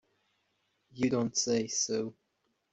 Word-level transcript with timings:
You 0.93 1.11
don't 1.11 1.37
say 1.37 1.67
so! 1.67 2.15